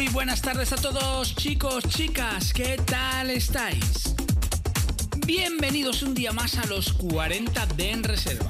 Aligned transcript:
Muy 0.00 0.08
buenas 0.08 0.40
tardes 0.40 0.72
a 0.72 0.76
todos, 0.76 1.34
chicos, 1.36 1.84
chicas, 1.86 2.54
¿qué 2.54 2.80
tal 2.86 3.28
estáis? 3.28 4.14
Bienvenidos 5.26 6.02
un 6.02 6.14
día 6.14 6.32
más 6.32 6.56
a 6.56 6.64
los 6.64 6.94
40 6.94 7.66
de 7.66 7.90
En 7.90 8.02
Reserva. 8.02 8.48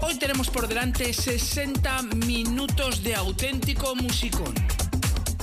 Hoy 0.00 0.16
tenemos 0.16 0.50
por 0.50 0.66
delante 0.66 1.12
60 1.12 2.02
minutos 2.26 3.04
de 3.04 3.14
auténtico 3.14 3.94
musicón. 3.94 4.52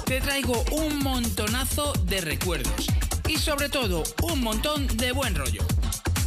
Te 0.06 0.20
traigo 0.20 0.66
un 0.74 1.00
montonazo 1.00 1.94
de 1.94 2.20
recuerdos 2.20 2.88
y 3.30 3.38
sobre 3.38 3.70
todo 3.70 4.04
un 4.24 4.44
montón 4.44 4.86
de 4.98 5.14
buen 5.14 5.34
rollo. 5.34 5.66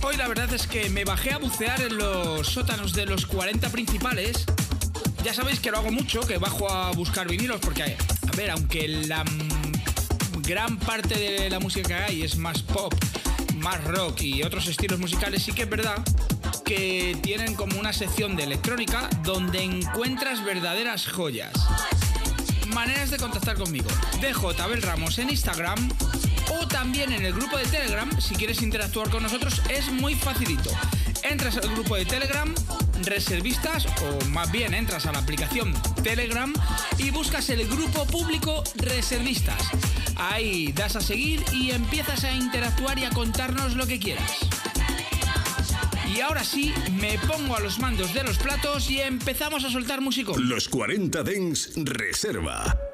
Hoy 0.03 0.17
la 0.17 0.29
verdad 0.29 0.51
es 0.55 0.67
que 0.67 0.89
me 0.89 1.05
bajé 1.05 1.35
a 1.35 1.39
bucear 1.39 1.83
en 1.83 1.99
los 1.99 2.47
sótanos 2.47 2.95
de 2.95 3.05
los 3.05 3.27
40 3.27 3.69
principales. 3.69 4.47
Ya 5.23 5.35
sabéis 5.35 5.61
que 5.61 5.71
lo 5.71 5.77
hago 5.77 5.93
mucho, 5.93 6.23
que 6.23 6.39
bajo 6.39 6.73
a 6.73 6.91
buscar 6.93 7.29
vinilos 7.29 7.61
porque, 7.61 7.99
a 8.33 8.37
ver, 8.37 8.51
aunque 8.51 8.87
la 8.87 9.25
gran 10.43 10.79
parte 10.79 11.19
de 11.19 11.51
la 11.51 11.59
música 11.59 11.89
que 11.89 11.95
hay 11.95 12.23
es 12.23 12.37
más 12.37 12.63
pop, 12.63 12.95
más 13.57 13.83
rock 13.85 14.23
y 14.23 14.43
otros 14.43 14.67
estilos 14.69 14.99
musicales, 14.99 15.43
sí 15.43 15.53
que 15.53 15.63
es 15.63 15.71
verdad 15.71 15.97
que 16.65 17.17
tienen 17.23 17.55
como 17.55 17.79
una 17.81 17.93
sección 17.93 18.37
de 18.37 18.45
electrónica 18.45 19.09
donde 19.25 19.63
encuentras 19.63 20.45
verdaderas 20.45 21.09
joyas. 21.09 21.53
Maneras 22.73 23.11
de 23.11 23.17
contactar 23.17 23.57
conmigo. 23.57 23.89
DJ 24.21 24.63
Abel 24.63 24.83
Ramos 24.83 25.19
en 25.19 25.31
Instagram 25.31 25.89
o 26.51 26.69
también 26.69 27.13
en 27.13 27.25
el 27.25 27.33
grupo 27.33 27.57
de 27.57 27.65
Telegram. 27.65 28.09
Si 28.21 28.35
quieres 28.37 28.63
interactuar 28.63 29.11
con 29.11 29.23
nosotros 29.23 29.61
es 29.69 29.91
muy 29.91 30.15
facilito. 30.15 30.71
Entras 31.23 31.57
al 31.57 31.71
grupo 31.71 31.97
de 31.97 32.05
Telegram, 32.05 32.55
reservistas, 33.05 33.87
o 34.03 34.25
más 34.27 34.51
bien 34.51 34.75
entras 34.75 35.07
a 35.07 35.13
la 35.13 35.19
aplicación 35.19 35.73
Telegram 36.03 36.53
y 36.99 37.11
buscas 37.11 37.51
el 37.51 37.67
grupo 37.67 38.07
público 38.07 38.63
reservistas. 38.77 39.63
Ahí 40.17 40.73
das 40.73 40.97
a 40.97 41.01
seguir 41.01 41.43
y 41.53 41.71
empiezas 41.71 42.25
a 42.25 42.33
interactuar 42.33 42.99
y 42.99 43.05
a 43.05 43.11
contarnos 43.11 43.75
lo 43.75 43.87
que 43.87 43.99
quieras. 43.99 44.39
Y 46.15 46.21
ahora 46.21 46.45
sí, 46.45 46.75
me 46.93 47.19
pongo 47.19 47.57
a 47.57 47.61
los 47.61 47.79
mandos 47.79 48.13
de 48.13 48.25
los 48.25 48.39
platos 48.39 48.91
y 48.91 49.01
empezamos 49.01 49.65
a 49.65 49.71
soltar 49.71 50.01
músico. 50.01 50.37
Los 50.37 50.69
40 50.69 51.23
Dens 51.23 51.73
Reserva. 51.77 52.90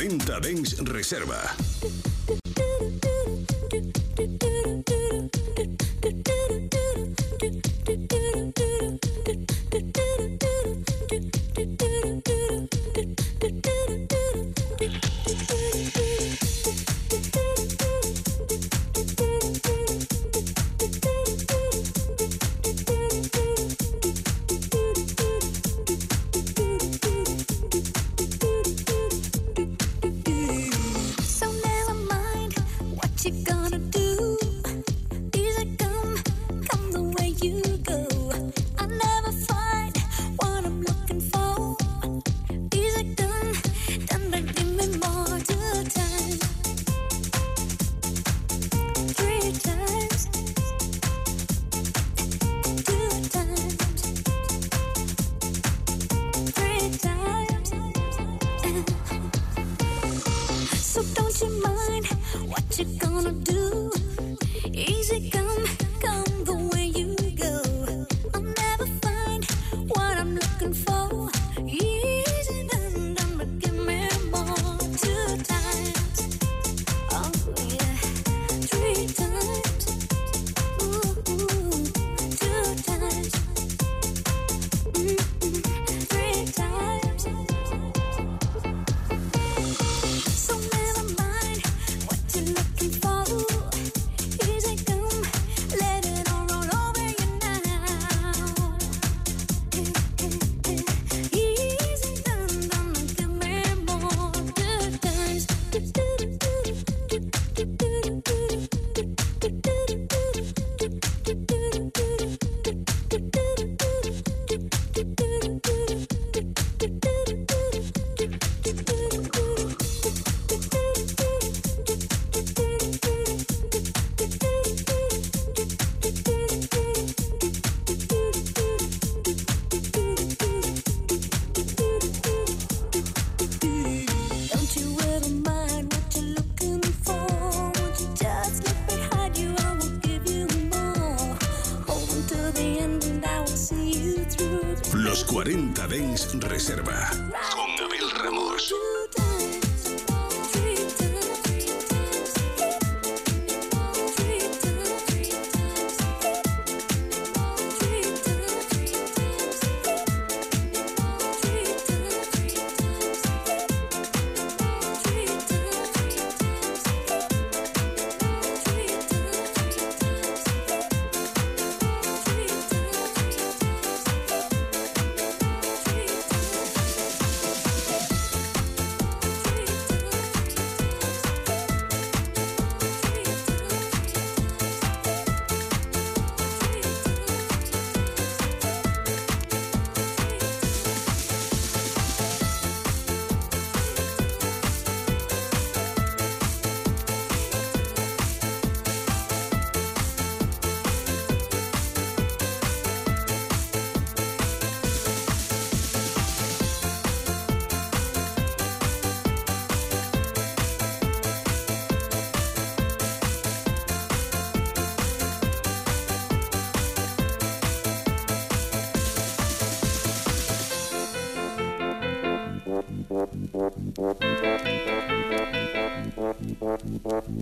40 0.00 0.40
Dens 0.40 0.78
Reserva. 0.78 1.69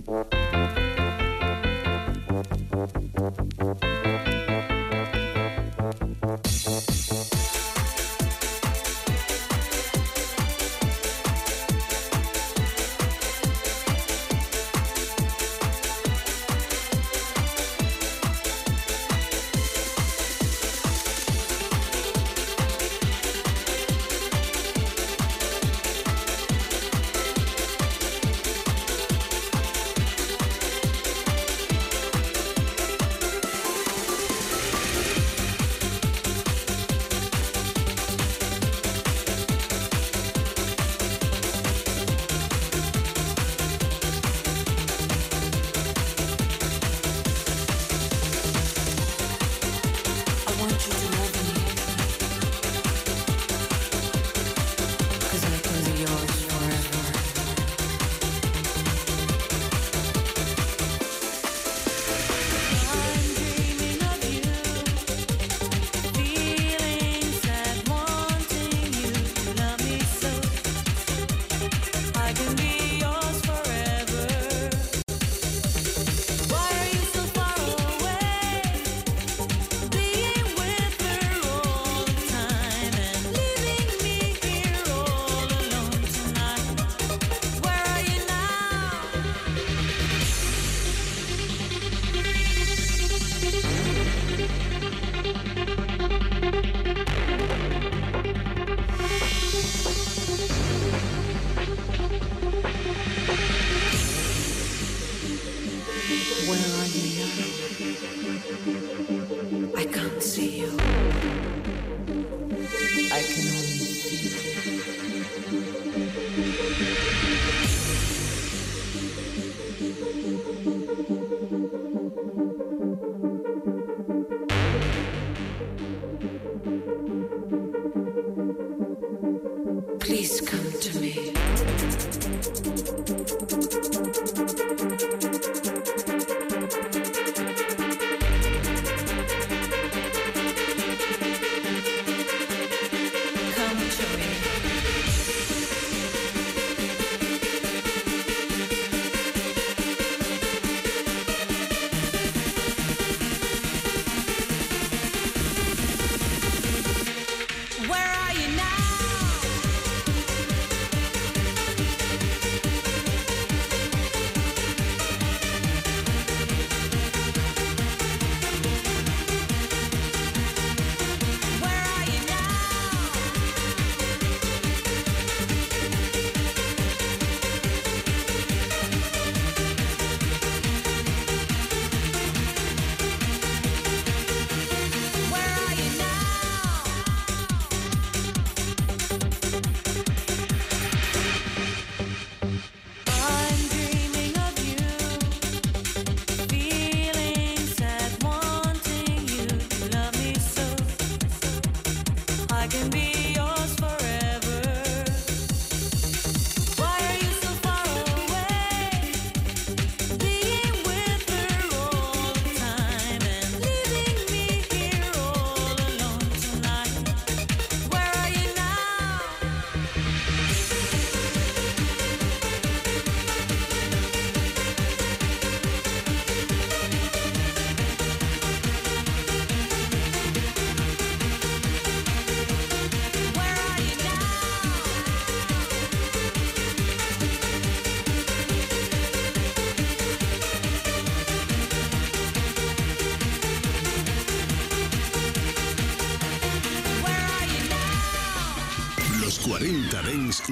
Mm-hmm. 0.07 0.38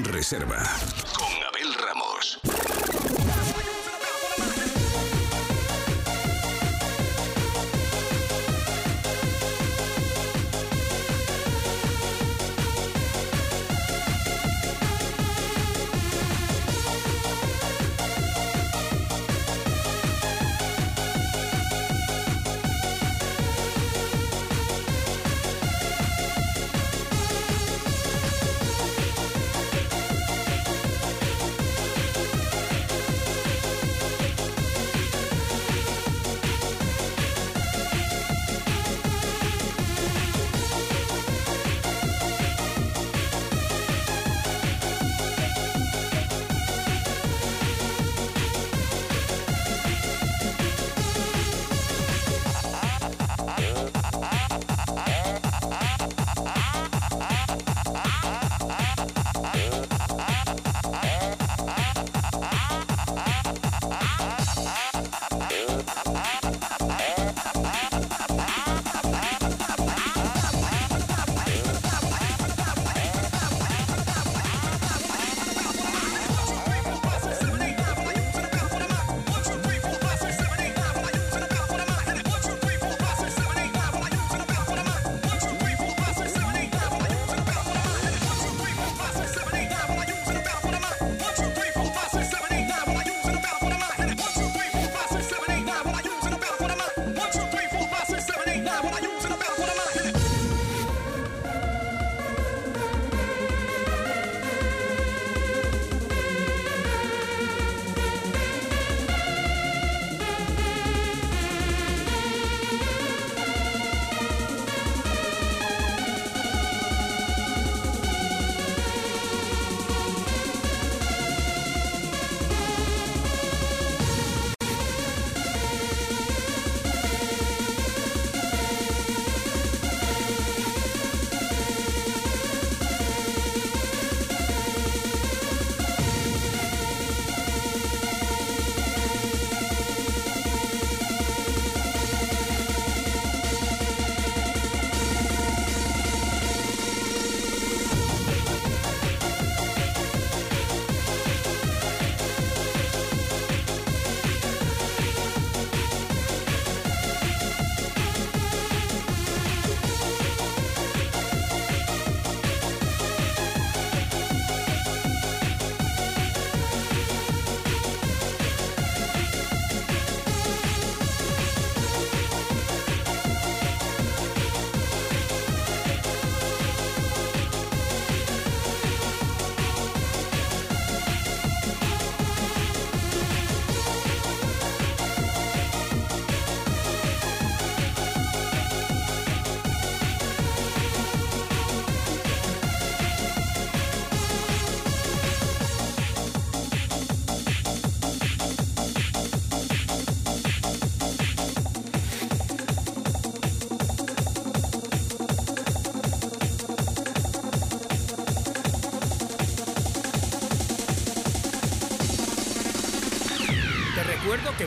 Reserva. 0.04 0.97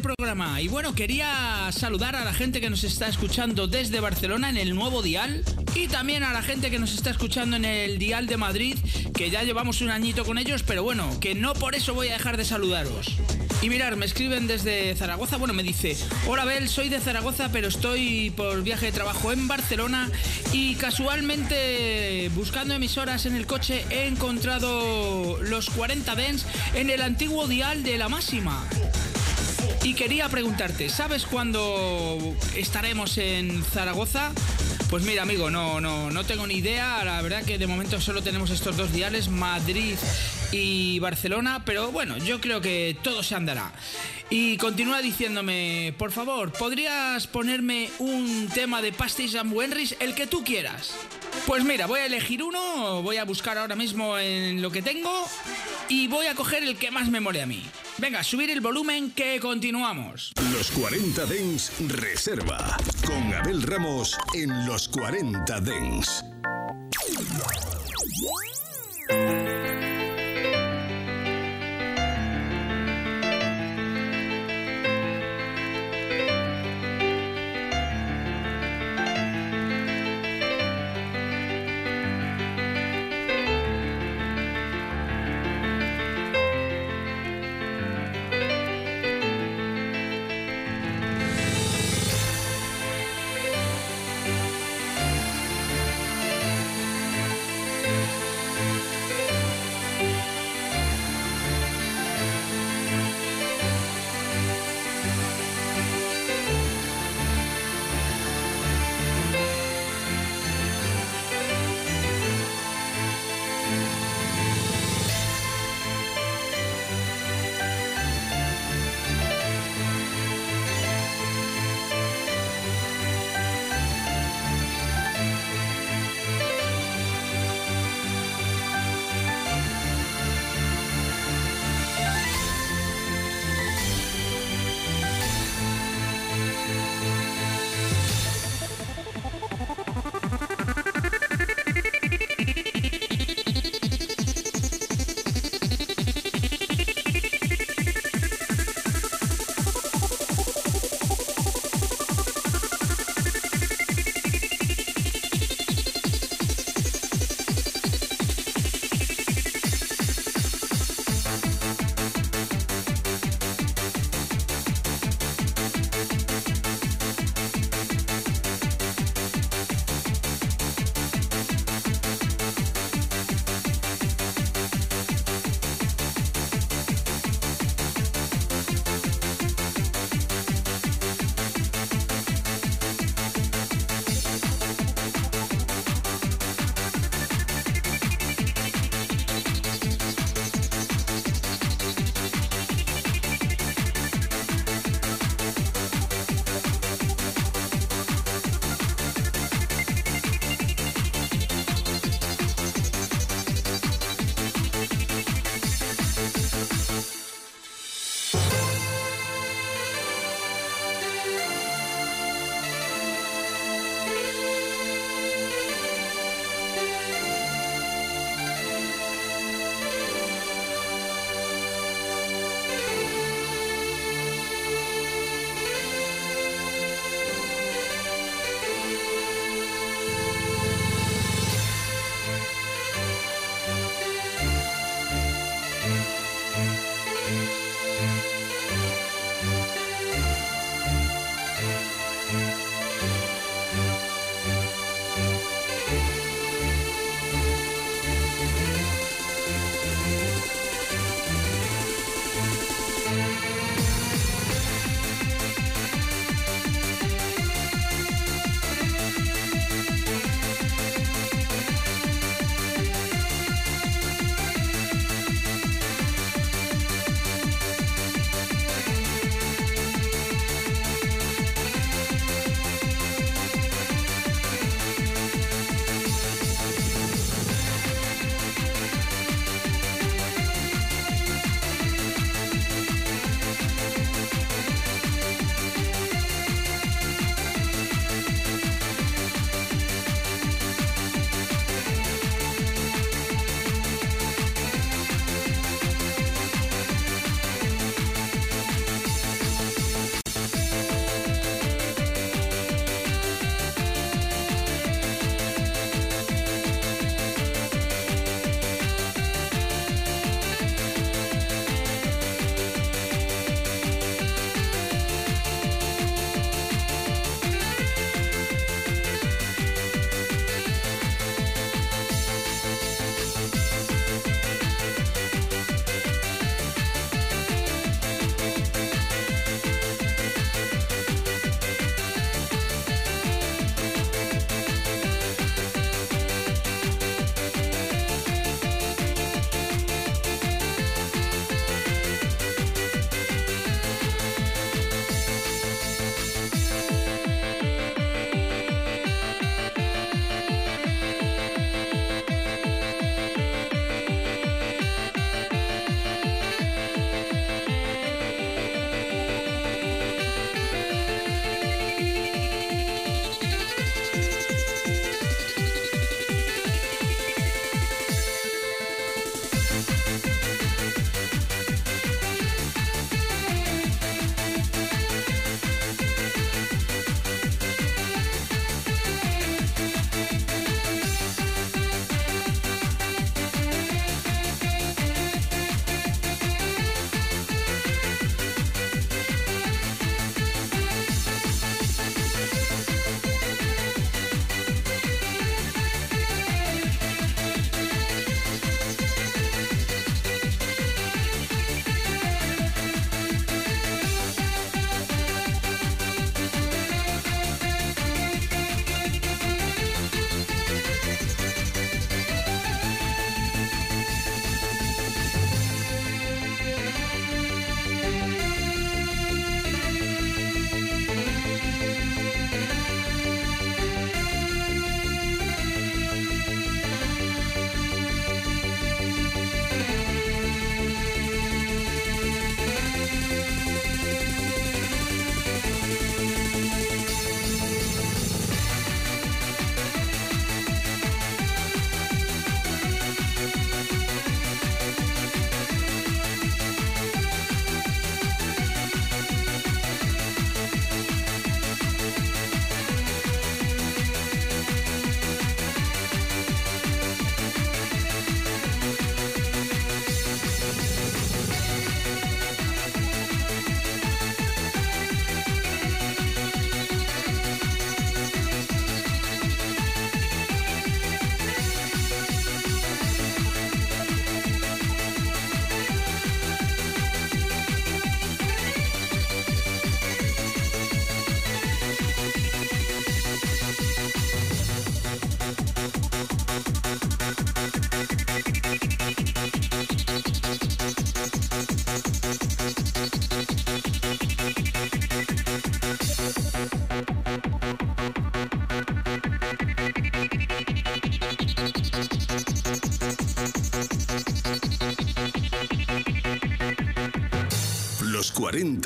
Programa. 0.00 0.60
Y 0.60 0.68
bueno, 0.68 0.94
quería 0.94 1.70
saludar 1.72 2.16
a 2.16 2.24
la 2.24 2.32
gente 2.32 2.60
que 2.60 2.70
nos 2.70 2.84
está 2.84 3.08
escuchando 3.08 3.66
desde 3.66 4.00
Barcelona 4.00 4.48
en 4.48 4.56
el 4.56 4.74
nuevo 4.74 5.02
dial 5.02 5.44
y 5.74 5.88
también 5.88 6.22
a 6.22 6.32
la 6.32 6.42
gente 6.42 6.70
que 6.70 6.78
nos 6.78 6.94
está 6.94 7.10
escuchando 7.10 7.56
en 7.56 7.64
el 7.64 7.98
dial 7.98 8.26
de 8.26 8.36
Madrid, 8.36 8.76
que 9.14 9.30
ya 9.30 9.42
llevamos 9.42 9.80
un 9.80 9.90
añito 9.90 10.24
con 10.24 10.38
ellos, 10.38 10.62
pero 10.62 10.82
bueno, 10.82 11.18
que 11.20 11.34
no 11.34 11.54
por 11.54 11.74
eso 11.74 11.94
voy 11.94 12.08
a 12.08 12.14
dejar 12.14 12.36
de 12.36 12.44
saludaros. 12.44 13.16
Y 13.62 13.68
mirar, 13.68 13.96
me 13.96 14.06
escriben 14.06 14.46
desde 14.46 14.94
Zaragoza, 14.96 15.36
bueno, 15.36 15.52
me 15.52 15.62
dice, 15.62 15.96
hola 16.26 16.44
Bel, 16.44 16.68
soy 16.68 16.88
de 16.88 16.98
Zaragoza, 16.98 17.50
pero 17.52 17.68
estoy 17.68 18.30
por 18.30 18.62
viaje 18.62 18.86
de 18.86 18.92
trabajo 18.92 19.32
en 19.32 19.48
Barcelona 19.48 20.10
y 20.52 20.76
casualmente 20.76 22.30
buscando 22.34 22.74
emisoras 22.74 23.26
en 23.26 23.36
el 23.36 23.46
coche 23.46 23.84
he 23.90 24.06
encontrado 24.06 25.38
los 25.42 25.68
40 25.70 26.14
Dens 26.14 26.46
en 26.74 26.88
el 26.88 27.02
antiguo 27.02 27.46
dial 27.46 27.82
de 27.82 27.98
la 27.98 28.08
máxima. 28.08 28.64
Y 29.82 29.94
quería 29.94 30.28
preguntarte, 30.28 30.90
¿sabes 30.90 31.24
cuándo 31.24 32.36
estaremos 32.54 33.16
en 33.16 33.64
Zaragoza? 33.64 34.30
Pues 34.90 35.04
mira, 35.04 35.22
amigo, 35.22 35.50
no, 35.50 35.80
no, 35.80 36.10
no 36.10 36.24
tengo 36.24 36.46
ni 36.46 36.54
idea. 36.54 37.02
La 37.04 37.22
verdad 37.22 37.44
que 37.44 37.58
de 37.58 37.66
momento 37.66 38.00
solo 38.00 38.22
tenemos 38.22 38.50
estos 38.50 38.76
dos 38.76 38.92
diales, 38.92 39.28
Madrid 39.28 39.96
y 40.52 40.98
Barcelona, 40.98 41.62
pero 41.64 41.92
bueno, 41.92 42.18
yo 42.18 42.40
creo 42.40 42.60
que 42.60 42.96
todo 43.02 43.22
se 43.22 43.34
andará. 43.34 43.72
Y 44.28 44.58
continúa 44.58 45.00
diciéndome, 45.00 45.94
por 45.96 46.12
favor, 46.12 46.52
¿podrías 46.52 47.26
ponerme 47.26 47.88
un 47.98 48.48
tema 48.52 48.82
de 48.82 48.92
Pastis 48.92 49.34
and 49.34 49.52
Wenris, 49.52 49.96
el 50.00 50.14
que 50.14 50.26
tú 50.26 50.44
quieras? 50.44 50.92
Pues 51.50 51.64
mira, 51.64 51.86
voy 51.86 51.98
a 51.98 52.06
elegir 52.06 52.44
uno, 52.44 53.02
voy 53.02 53.16
a 53.16 53.24
buscar 53.24 53.58
ahora 53.58 53.74
mismo 53.74 54.16
en 54.16 54.62
lo 54.62 54.70
que 54.70 54.82
tengo 54.82 55.10
y 55.88 56.06
voy 56.06 56.26
a 56.26 56.36
coger 56.36 56.62
el 56.62 56.76
que 56.76 56.92
más 56.92 57.08
me 57.08 57.18
mole 57.18 57.42
a 57.42 57.46
mí. 57.46 57.64
Venga, 57.98 58.22
subir 58.22 58.50
el 58.50 58.60
volumen 58.60 59.10
que 59.10 59.40
continuamos. 59.40 60.32
Los 60.52 60.70
40 60.70 61.26
Dens 61.26 61.72
Reserva. 61.88 62.76
Con 63.04 63.34
Abel 63.34 63.62
Ramos 63.62 64.16
en 64.32 64.64
los 64.64 64.86
40 64.90 65.60
Dens. 65.60 66.24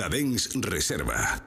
40 0.04 0.10
Dens 0.10 0.50
Reserva. 0.60 1.43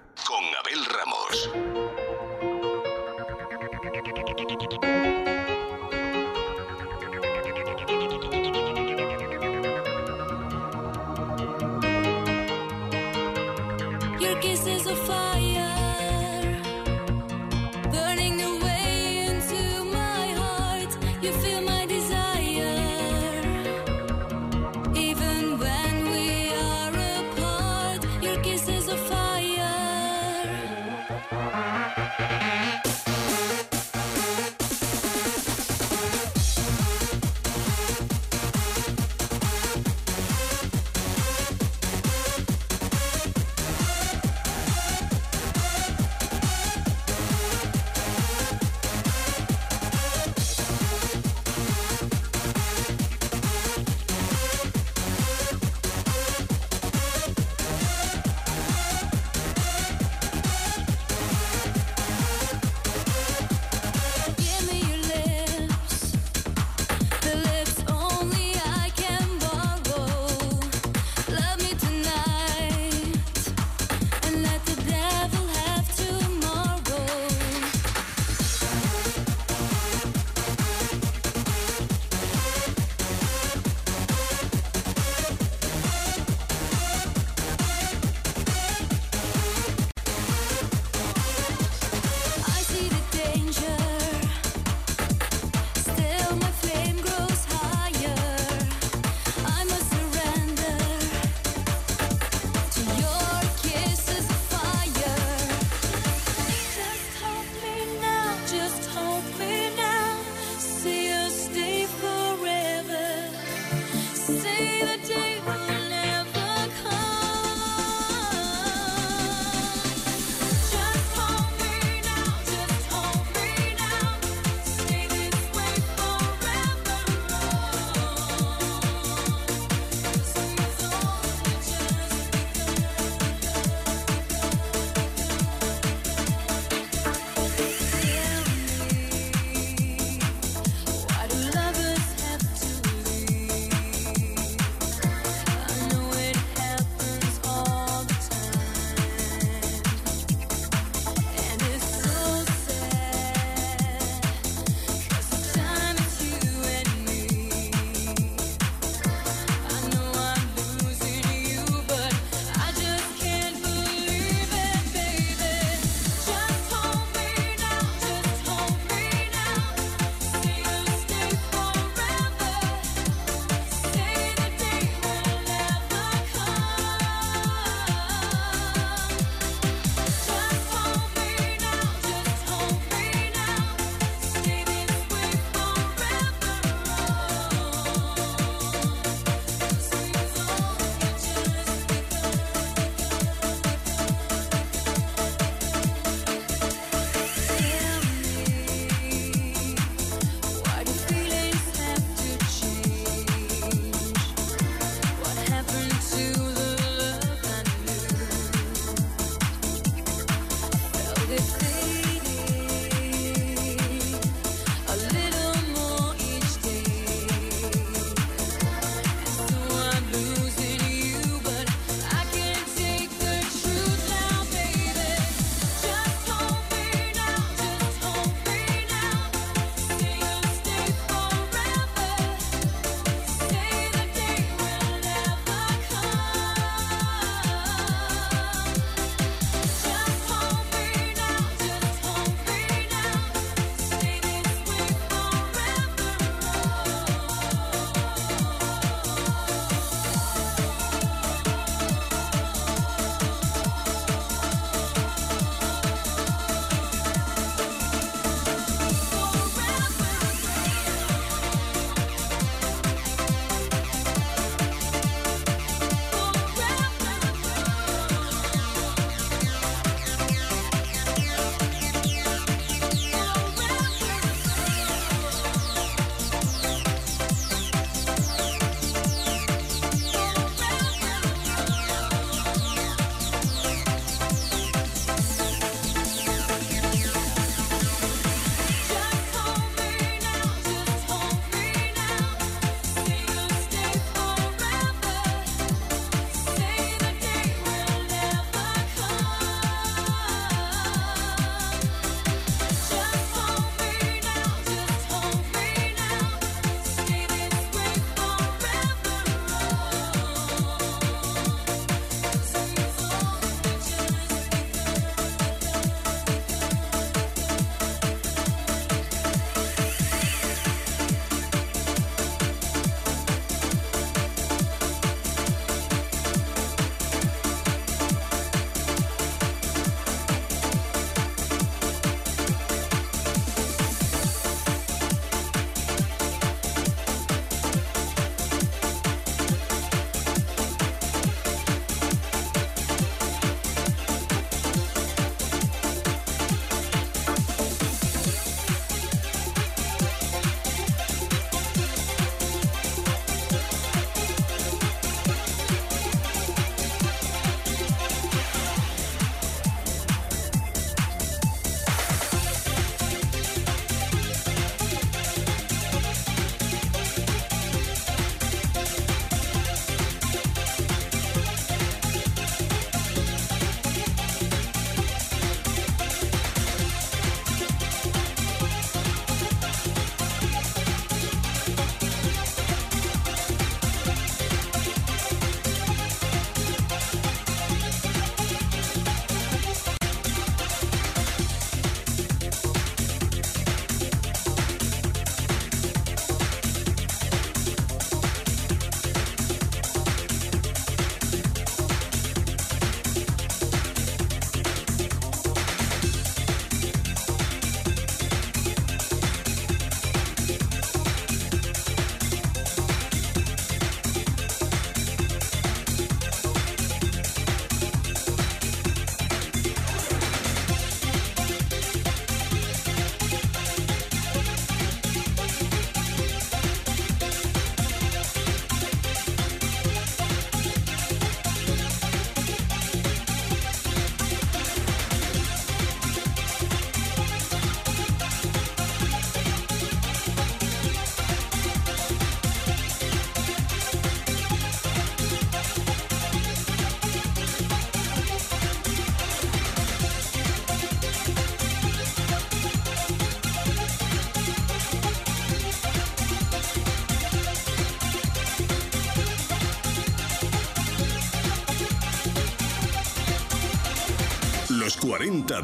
Punta 465.47 465.61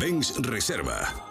Reserva. 0.49 1.22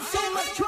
got 0.00 0.06
so 0.12 0.32
much 0.32 0.54
trouble. 0.54 0.67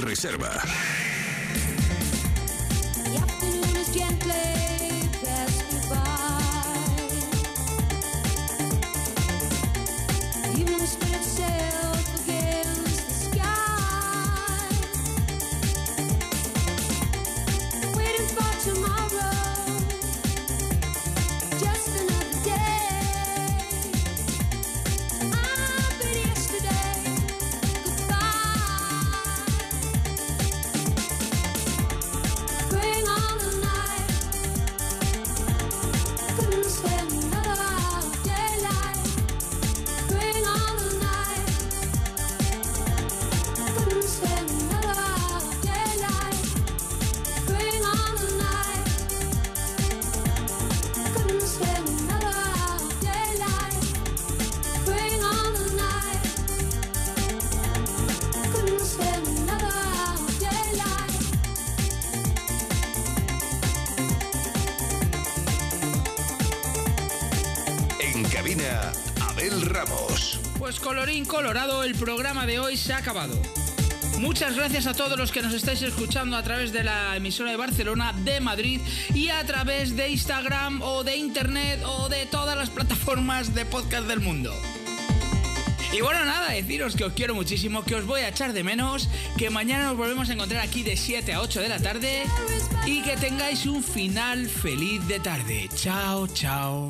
Reserva. 0.00 0.62
El 71.40 71.94
programa 71.94 72.44
de 72.44 72.60
hoy 72.60 72.76
se 72.76 72.92
ha 72.92 72.98
acabado. 72.98 73.34
Muchas 74.18 74.56
gracias 74.56 74.86
a 74.86 74.92
todos 74.92 75.18
los 75.18 75.32
que 75.32 75.40
nos 75.40 75.54
estáis 75.54 75.80
escuchando 75.80 76.36
a 76.36 76.42
través 76.42 76.70
de 76.70 76.84
la 76.84 77.16
emisora 77.16 77.50
de 77.50 77.56
Barcelona, 77.56 78.12
de 78.12 78.40
Madrid 78.40 78.80
y 79.14 79.28
a 79.30 79.42
través 79.46 79.96
de 79.96 80.10
Instagram 80.10 80.82
o 80.82 81.02
de 81.02 81.16
Internet 81.16 81.80
o 81.86 82.10
de 82.10 82.26
todas 82.26 82.58
las 82.58 82.68
plataformas 82.68 83.54
de 83.54 83.64
podcast 83.64 84.06
del 84.06 84.20
mundo. 84.20 84.52
Y 85.94 86.02
bueno, 86.02 86.22
nada, 86.26 86.50
deciros 86.50 86.94
que 86.94 87.04
os 87.04 87.14
quiero 87.14 87.34
muchísimo, 87.34 87.84
que 87.84 87.94
os 87.94 88.04
voy 88.04 88.20
a 88.20 88.28
echar 88.28 88.52
de 88.52 88.62
menos, 88.62 89.08
que 89.38 89.48
mañana 89.48 89.86
nos 89.86 89.96
volvemos 89.96 90.28
a 90.28 90.34
encontrar 90.34 90.60
aquí 90.60 90.82
de 90.82 90.94
7 90.94 91.32
a 91.32 91.40
8 91.40 91.62
de 91.62 91.68
la 91.70 91.78
tarde 91.78 92.24
y 92.84 93.00
que 93.00 93.16
tengáis 93.16 93.64
un 93.64 93.82
final 93.82 94.46
feliz 94.46 95.06
de 95.08 95.20
tarde. 95.20 95.70
Chao, 95.74 96.26
chao. 96.26 96.89